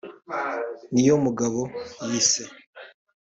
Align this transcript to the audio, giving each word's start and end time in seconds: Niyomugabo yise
Niyomugabo 0.93 1.61
yise 2.11 2.43